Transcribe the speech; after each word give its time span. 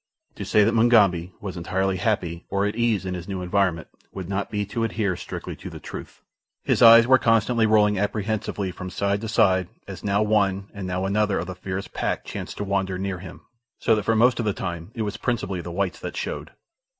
To 0.33 0.43
say 0.45 0.63
that 0.63 0.73
Mugambi 0.73 1.31
was 1.41 1.55
entirely 1.55 1.97
happy 1.97 2.43
or 2.49 2.65
at 2.65 2.75
ease 2.75 3.05
in 3.05 3.13
his 3.13 3.27
new 3.27 3.43
environment 3.43 3.87
would 4.11 4.27
not 4.27 4.49
be 4.49 4.65
to 4.65 4.83
adhere 4.83 5.15
strictly 5.15 5.55
to 5.57 5.69
the 5.69 5.79
truth. 5.79 6.23
His 6.63 6.81
eyes 6.81 7.05
were 7.05 7.19
constantly 7.19 7.67
rolling 7.67 7.99
apprehensively 7.99 8.71
from 8.71 8.89
side 8.89 9.21
to 9.21 9.27
side 9.27 9.67
as 9.87 10.03
now 10.03 10.23
one 10.23 10.71
and 10.73 10.87
now 10.87 11.05
another 11.05 11.37
of 11.37 11.45
the 11.45 11.53
fierce 11.53 11.87
pack 11.87 12.25
chanced 12.25 12.57
to 12.57 12.63
wander 12.63 12.97
near 12.97 13.19
him, 13.19 13.41
so 13.77 13.93
that 13.93 14.01
for 14.01 14.13
the 14.13 14.15
most 14.15 14.39
of 14.39 14.45
the 14.45 14.53
time 14.53 14.89
it 14.95 15.03
was 15.03 15.17
principally 15.17 15.61
the 15.61 15.69
whites 15.71 15.99
that 15.99 16.17
showed. 16.17 16.49